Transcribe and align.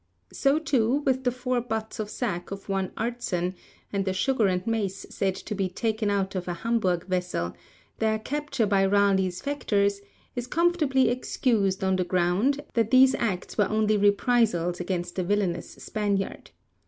So, 0.33 0.57
too, 0.57 1.03
with 1.05 1.25
the 1.25 1.31
four 1.31 1.61
butts 1.61 1.99
of 1.99 2.09
sack 2.09 2.49
of 2.49 2.67
one 2.67 2.89
Artson, 2.97 3.53
and 3.93 4.03
the 4.03 4.13
sugar 4.13 4.47
and 4.47 4.65
mace 4.65 5.05
said 5.11 5.35
to 5.35 5.53
be 5.53 5.69
taken 5.69 6.09
out 6.09 6.33
of 6.33 6.47
a 6.47 6.55
Hamburg 6.55 7.05
vessel, 7.05 7.53
their 7.99 8.17
capture 8.17 8.65
by 8.65 8.83
Raleigh's 8.83 9.41
factors 9.41 10.01
is 10.35 10.47
comfortably 10.47 11.09
excused 11.09 11.83
on 11.83 11.97
the 11.97 12.03
ground 12.03 12.63
that 12.73 12.89
these 12.89 13.13
acts 13.13 13.59
were 13.59 13.69
only 13.69 13.95
reprisals 13.95 14.79
against 14.79 15.17
the 15.17 15.23
villainous 15.23 15.69
Spaniard. 15.69 16.49